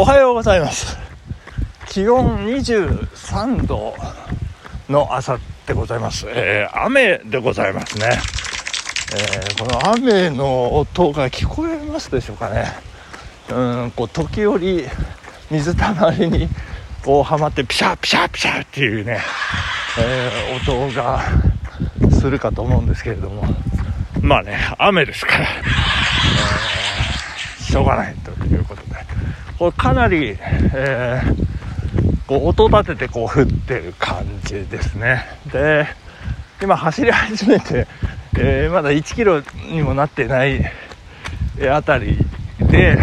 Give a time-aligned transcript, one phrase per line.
[0.00, 0.96] おはようございます。
[1.90, 3.94] 気温23度
[4.88, 8.08] の朝でございます、えー雨でございますね、
[9.12, 12.64] えーこの雨の音が聞こえますでしょうかね。
[13.50, 14.86] うんこう時折
[15.50, 16.48] 水たまりに
[17.04, 19.20] こうはまってピシャピシャピシャっていうね、
[19.98, 21.20] えー音が
[22.18, 23.44] するかと思うんですけれども。
[24.22, 28.88] まあね雨ですから、えーしょうがないということで
[29.60, 30.38] これかなり、
[30.74, 31.50] えー
[32.26, 35.24] こう音立ててこう降ってる感じですね。
[35.52, 35.84] で
[36.62, 37.86] 今走り始めて、
[38.38, 40.64] えーまだ1キロにもなってない
[41.58, 42.16] えあたり
[42.58, 42.96] で、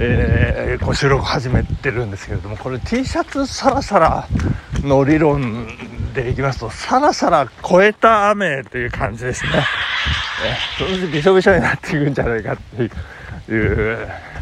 [0.00, 4.28] えーこう収録始めてるんですけれどもこれ T シャツサラサラ
[4.82, 5.66] の理論
[6.14, 9.50] でいきますとサラサラ超えた雨という感じですね、
[10.78, 12.90] えー、そのうちびしょびしょになっていくんじゃないかっていう、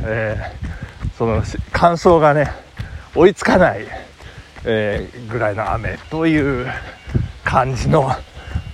[0.05, 0.79] えー
[1.19, 2.49] その乾燥がね
[3.17, 3.85] 追いつかない、
[4.65, 6.67] えーぐらいの雨という
[7.43, 8.03] 感じの、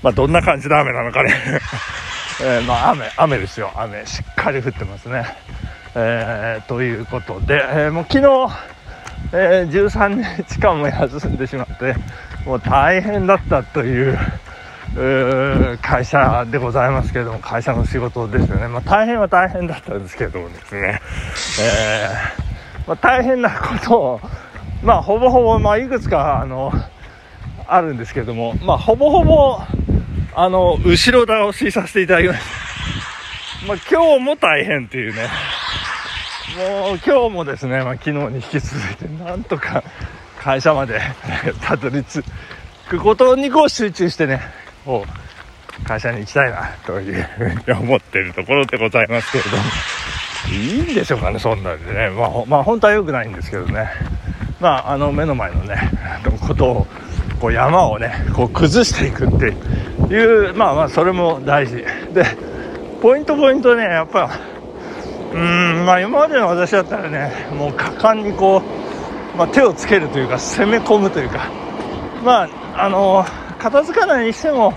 [0.03, 1.33] まあ、どんな感じの雨なのかね、
[2.42, 3.73] えーまあ、雨雨ですよ。
[3.75, 5.25] 雨しっかり降ってますね、
[5.95, 8.55] えーということで、えーもう昨日、
[9.33, 11.97] え13日間も休んでしまって
[12.45, 14.19] もう大変だったという
[15.82, 21.00] 会社でございますけれども会社の仕事ですよね、まあ、大変は大変だったんですけれどもですね、
[21.60, 24.20] えーまあ、大変なことを、
[24.82, 26.72] まあ、ほぼほぼ、まあ、いくつかあの
[27.66, 29.58] あるんですけれども、まあ、ほぼほぼ
[30.34, 32.40] あの後ろ倒しさせていただきまし
[33.60, 35.28] た、まあ、今日も大変っていうね。
[36.56, 39.82] もう今日もですね、まあ、昨日に引き続いてなんとか
[40.38, 41.00] 会社まで
[41.62, 42.22] たどり着
[42.88, 44.40] くことにこう集中してね
[44.84, 49.62] こう会社に行きたいなというふうに思っているところでございますけれども。
[50.52, 52.10] いいんでしょうかねそんなんでね。
[52.10, 53.90] まあ、まあ、本当は良くないんですけどね。
[54.60, 55.90] まああの目の前のね
[56.46, 56.86] ことを
[57.40, 59.46] こう山をねこう崩していくって
[60.14, 61.77] いうまあまあそれも大事。
[61.77, 62.24] で
[63.02, 64.30] ポイントポイントねやっぱ
[65.33, 68.62] うーんまあ今までの私だったらねもう果敢にこ
[69.34, 71.50] う、まあ、手をつけるというか攻め込むというか。
[72.24, 72.44] ま
[72.74, 73.24] ああの
[73.64, 74.75] 片付かないにしても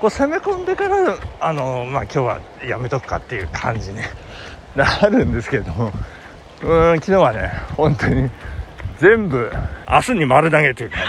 [0.00, 4.00] こう攻め込んでからあのまあ今日はやめとくかっていう感じに
[4.74, 5.92] なるんですけれども。
[6.62, 8.30] うん昨日はね本当に
[8.98, 9.52] 全部
[9.90, 11.00] 明日に丸投げという感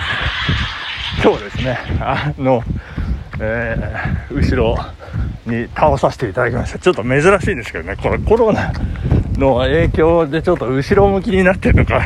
[1.15, 2.61] じ今日ですねあの、
[3.39, 4.77] えー後ろ
[5.45, 6.79] に倒させていただきました。
[6.79, 8.71] ちょっと珍しいんですけどねこれコロナ
[9.37, 12.01] の影響でちょっと後ろ向きになってるのか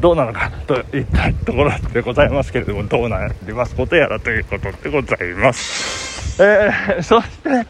[0.00, 7.66] どうなのかといったところでございますけれどもどうなりますことやらということでございます、えーそして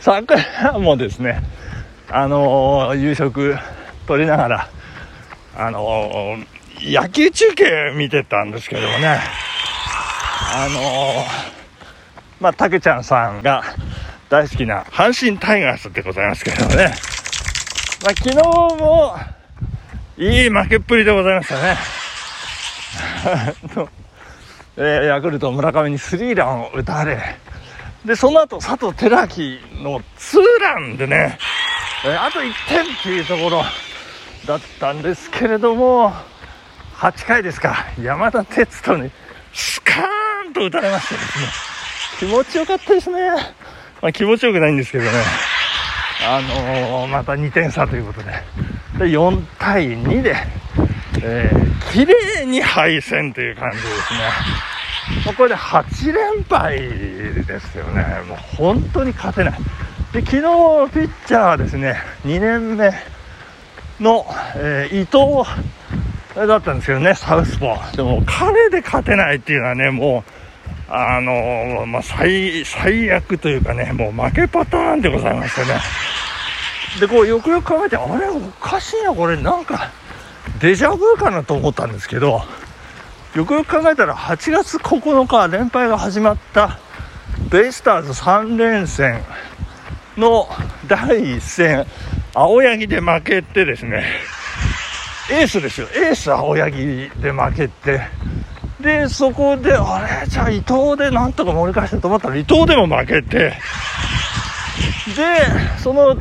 [0.00, 1.40] 昨夜もですね
[2.10, 3.56] あのー夕食
[4.06, 4.68] 取りながら
[5.56, 6.46] あのー
[6.82, 9.20] 野球中継見てたんですけどもね
[10.54, 11.24] あの
[12.40, 13.62] まあ、たけちゃんさんが
[14.28, 16.92] 大好きな阪神タイガースでございますけどもね、
[18.02, 19.14] まあ、昨日も
[20.18, 21.76] いい負けっぷりでございましたね。
[24.76, 27.36] えーヤクルト村上にスリーランを打たれ、
[28.04, 29.26] で、その後佐藤輝
[29.74, 31.38] 明のツーランでね、
[32.04, 33.64] えーあと1点っていうところ
[34.46, 36.14] だったんですけれども、
[36.96, 39.10] 8回ですか、山田哲人に
[39.52, 41.46] スカーンと打たれましてですね、
[42.18, 43.30] 気持ちよかったですね。
[44.00, 45.10] まあ、気持ちよくないんですけどね、
[46.26, 48.32] あのーまた2点差ということで、
[49.02, 50.36] で4対2で、
[51.22, 54.20] えー綺麗に敗戦という感じですね。
[55.26, 58.02] もうこれで8連敗ですよね。
[58.26, 59.58] もう本当に勝てない。
[60.12, 60.40] で、昨日
[60.90, 62.94] ピッチャーはですね、2年目
[64.00, 64.24] の、
[64.56, 67.96] えー伊藤だったんですけどね、サウスポー。
[67.96, 75.78] でも彼で勝てないっていうのはね、もう、あのまあ、最、最悪というかね、もう負けパターンでございましてね。
[77.00, 79.90] で、こう、よくよく考えて、あれ、おかしいな、これ、なんか、
[80.60, 82.42] デジャブかなと思ったんですけど、
[83.34, 86.78] よくよく考えたら、8月9日、連敗が始まった、
[87.50, 89.22] ベイスターズ3連戦
[90.16, 90.48] の
[90.86, 91.86] 第1戦、
[92.34, 94.04] 青柳で負けてですね、
[95.30, 98.02] エースですよ、エース青柳で負けて、
[98.80, 103.54] で、そこで、あれ、じゃあ伊藤でなんとか盛り返したと思ったら、伊藤でも負けて、
[105.16, 105.38] で、
[105.78, 106.16] その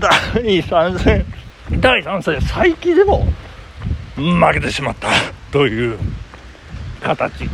[0.00, 1.24] 第3戦、
[1.80, 3.26] 第3戦、再起でも
[4.16, 5.08] 負けてしまった。
[5.50, 5.98] という
[7.00, 7.48] 形。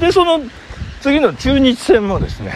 [0.00, 0.40] で、その
[1.00, 2.52] 次の中日戦もですね、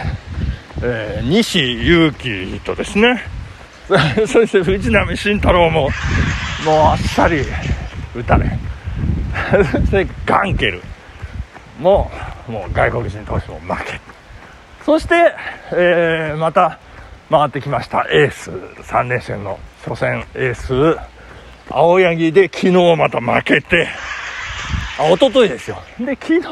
[0.81, 3.23] えー西勇輝とですね、
[4.27, 5.89] そして藤浪晋太郎も、
[6.63, 7.41] もうあっさり
[8.15, 8.57] 打たれ。
[9.71, 10.81] そしてガンケル
[11.79, 12.09] も
[12.47, 13.99] もう外国人投手も負け。
[14.85, 15.33] そして、
[15.73, 16.79] えー、また
[17.29, 18.07] 回ってきました。
[18.09, 18.49] エース。
[18.51, 20.25] 3連戦の初戦。
[20.33, 20.97] エース。
[21.69, 23.89] 青柳で昨日また負けて。
[24.99, 25.77] あ一昨日ですよ。
[25.99, 26.47] で昨日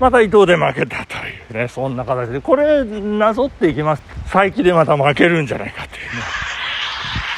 [0.00, 1.20] また伊藤で負けたとい
[1.50, 1.68] うね。
[1.68, 2.40] そんな形で。
[2.40, 4.02] これなぞっていきます。
[4.26, 6.08] 再起でまた負けるんじゃないかっていうね。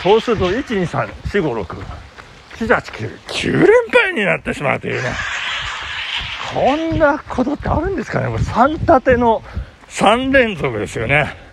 [0.02, 1.66] そうすると123456789
[3.42, 5.10] 連敗になってしまうというね。
[6.54, 8.28] こんなことってあるんですかね。
[8.28, 9.42] これ3立ての
[9.88, 11.45] 3連続ですよね。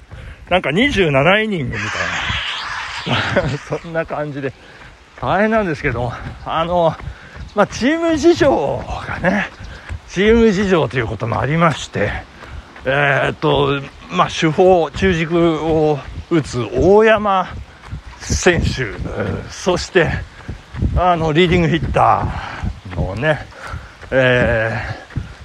[0.54, 1.82] なんか27イニングみ
[3.08, 3.58] たいな。
[3.80, 4.54] そんな感じで。
[5.20, 6.14] 大変なんですけど。
[6.46, 6.96] あの
[7.56, 9.50] まあ、チーム事情がね
[10.10, 12.12] チーム事情ということもありまして。
[12.86, 17.48] えー、っとまあ主砲中軸を打つ大山
[18.20, 18.94] 選手。
[19.50, 20.12] そして
[20.96, 23.44] あのリーディングヒッターのね、
[24.12, 24.72] え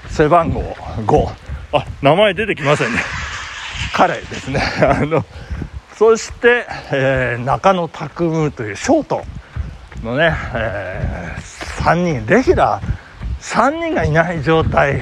[0.07, 0.77] ー、背番号
[1.07, 1.29] 5
[1.73, 3.18] あ名前出てきませんね。
[3.99, 4.63] 彼ですね。
[4.81, 5.25] あの
[5.97, 9.25] そして、えー、中野拓夢というショート
[10.05, 12.27] のね、えー、3人。
[12.27, 12.83] レギュラー。
[13.41, 15.01] 3人がいない状態。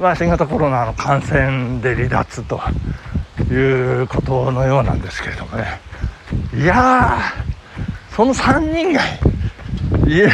[0.00, 2.60] は新型コロナの感染で離脱と
[3.52, 5.78] いうことのようなんですけれどもね。
[6.54, 7.18] いや
[8.10, 9.00] その3人が
[10.08, 10.30] いや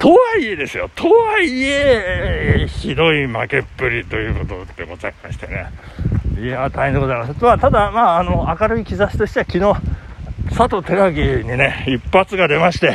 [0.00, 0.90] とはいえですよ。
[0.96, 5.66] とはいえひどい負けっぷりということでございましてね。
[6.38, 7.42] いや大変でございます。
[7.42, 9.96] まあただ、まあ、あの明るい兆しとしては昨日
[10.56, 12.94] 佐藤輝明にね、一発が出まして、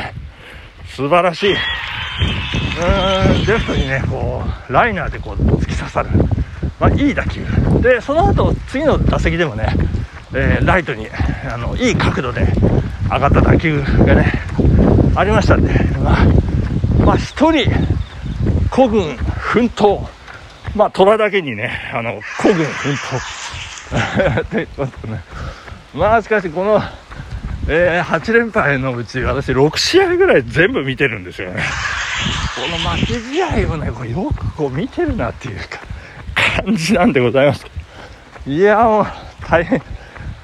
[0.86, 1.52] 素晴らしい。
[1.52, 6.10] うーん、レフトにね、こう、ライナーでこう、突き刺さる。
[6.80, 7.44] まあ、いい打球。
[7.80, 9.68] で、その後、次の打席でもね、
[10.34, 11.08] えー、ライトに、
[11.52, 12.46] あの、いい角度で
[13.10, 14.32] 上がった打球がね、
[15.14, 15.72] ありましたんで、
[16.02, 16.26] まあ、
[17.04, 17.70] まあ、一人、
[18.70, 20.04] 孤軍奮闘。
[20.74, 24.44] まあ、虎だけにね、あの、孤軍奮闘。
[24.50, 25.22] ということね。
[25.94, 26.82] まあ、しかし、この、
[27.68, 31.62] えー、8連敗のうち私6試合ぐらい全部見てるんですよね
[32.56, 35.80] この負け試合をねこうよくこう見てるなっていうか
[36.64, 37.64] 感じなんでございます
[38.46, 39.06] いやもう
[39.48, 39.80] 大変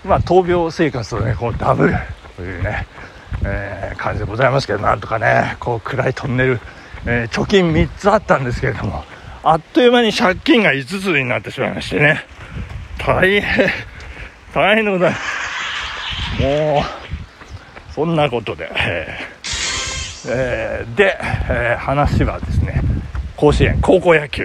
[0.04, 1.94] まあ闘病生活とねこうダブル
[2.36, 2.86] というね、
[3.44, 6.60] えー、感じでございますけどなんとかねこう暗いトンネル、
[7.04, 9.02] えー、貯金3つあったんですけれども
[9.42, 12.24] あっという間に借金が5つになってしまいましてね
[12.98, 13.70] 大変
[14.54, 19.38] 大変でございますもうそんなことで、えー
[20.26, 22.82] えー、で、えー、話はですね、
[23.36, 24.44] 甲子園、高校野球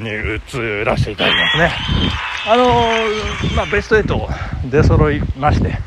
[0.00, 1.72] に移らせていただきますね。
[2.48, 5.78] あのー、まあ、ベスト8出揃いまして、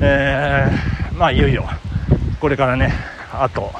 [0.00, 1.68] えー、まあ、いよいよ、
[2.40, 2.92] これからね、
[3.32, 3.72] あと、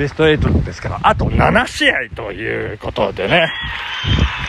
[0.00, 3.52] ベスト8ですから、あと7試合ということでね、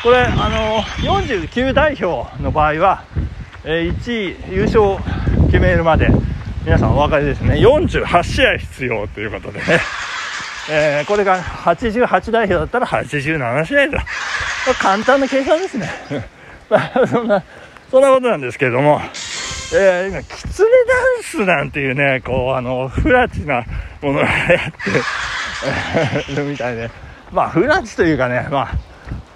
[0.02, 3.04] これ、あの、49代表の場合は、
[3.66, 4.96] え、1位優勝
[5.48, 6.08] 決めるまで、
[6.64, 7.56] 皆さんお分かりですね。
[7.56, 9.66] 48試合必要ということでね、
[10.70, 14.06] えー、これが88代表だったら87試合だ。
[14.82, 15.90] 簡単な計算ですね。
[17.12, 17.44] そんな
[17.90, 19.02] そんなことなんですけれども、
[19.74, 23.66] えー、今キツネダンスなんていうねこうあのフラチな
[24.02, 25.02] ものがやって
[26.50, 26.90] みたいで。
[27.32, 28.72] まあフランチというかねまあ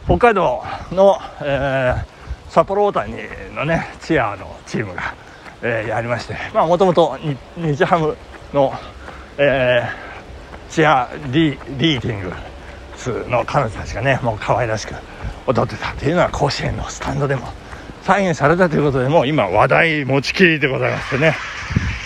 [0.05, 3.13] 北海道の、えー、札幌大谷
[3.55, 5.13] のねチアのチームが
[5.61, 7.17] えー、やりましてまあもともと
[7.57, 8.15] 日ハム
[8.53, 8.71] の、
[9.37, 12.31] えー、チアリリーディング
[12.95, 14.93] スの彼女たちがねもう可愛らしく
[15.47, 17.47] 踊ってたっていうのは甲子園のスタンドでも
[18.03, 21.35] 再現されたということでもう今話題持ちきりでございましてね、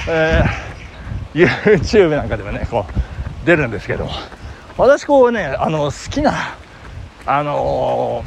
[0.07, 3.18] えー、YouTube なんかでもねこう
[3.49, 4.07] 出るんですけど
[4.77, 6.55] 私こうねあの好きな
[7.25, 8.23] あの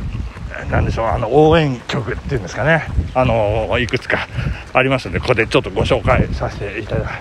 [0.68, 2.86] なんでしょうあの応援曲っていうんですかね。
[3.14, 4.26] あのいくつか
[4.72, 7.20] ありますのでここでちょっとご紹介させていただ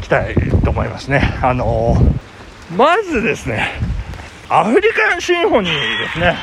[0.00, 0.34] きたい
[0.64, 1.20] と思いますね。
[1.42, 1.96] あの
[2.74, 3.68] まずですね
[4.48, 6.36] アフリカンシンフォニーですね。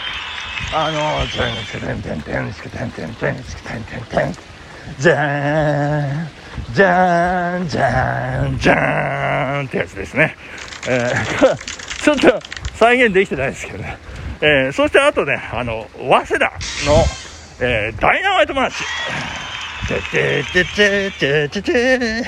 [0.73, 4.50] あの「テンテンテンテンテンテンテンテンテンテンテン
[4.99, 10.35] じゃーんじゃーんじゃーんじゃーんってやつですね、
[10.87, 11.55] えー、
[12.03, 12.39] ちょっと
[12.75, 13.97] 再現できてないですけどね
[14.43, 16.45] えー、そしてあとね、あの、早稲田
[16.87, 17.05] の、
[17.59, 18.77] えー、ダイナマイトマーチ。
[19.87, 22.23] ててててててて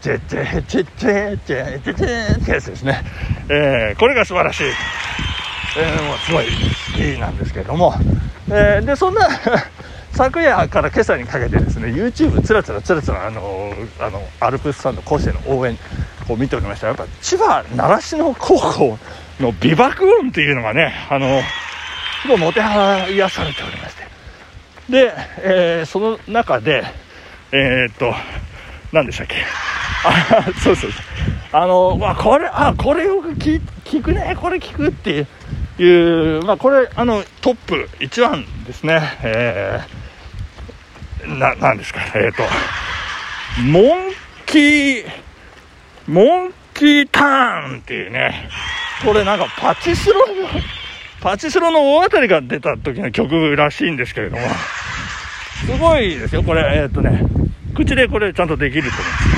[0.00, 1.38] ててててて
[1.80, 2.04] てて
[2.40, 3.02] ってやつですね。
[3.48, 4.64] えー、これが素晴らしい。
[5.78, 7.92] えー、もうすごい好きなんですけれども、
[8.48, 9.28] えー、で、そんな
[10.18, 15.78] 昨夜から今朝にかけてですね YouTube つらつらつらつらあのあのアルプスさんの甲子園の応援
[16.28, 16.88] を見ておりました。
[16.88, 18.98] やっぱ千葉習志野高校
[19.38, 21.40] の美爆音っていうのがねあの
[22.22, 24.02] すごいもてはやされておりまして。
[24.90, 26.82] で、えー、その中で
[27.52, 28.12] えー、っと
[28.92, 29.36] 何でしたっけ？
[30.04, 31.02] あそうそうそう。
[31.52, 35.26] あのわこれあこれよく聞聞くねこれ聞くっていう
[35.78, 39.97] いう、まあ、これあのトップ1番ですね、えー
[41.26, 42.42] な、なんですか、えっ、ー、と、
[43.62, 44.12] モン
[44.46, 45.04] キー、
[46.06, 48.48] モンキーターンっていうね、
[49.04, 50.48] これなんかパチスロの、
[51.20, 54.42] パチスロの大当たりが出た時の曲らしいんですけれども、
[55.66, 57.22] すごいですよ、これ、えっ、ー、とね、
[57.74, 59.37] 口でこれちゃんとできると思うんです。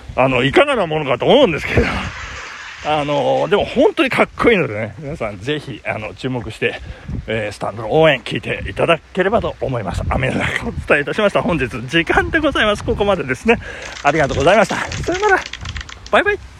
[0.15, 1.85] あの、いかがなものかと思うんですけど、
[2.83, 6.81] あのでも本当にかっこいいのでね、皆さんぜひ、あの、注目して、
[7.27, 10.01] えー、スタンドの応援聞いていただければと思います。
[10.09, 11.41] 雨の中お伝えいたしました。
[11.41, 12.83] 本日時間でございます。
[12.83, 13.59] ここまでですね。
[14.03, 14.75] ありがとうございました。
[14.75, 15.43] さよなら。
[16.11, 16.50] バイバイ。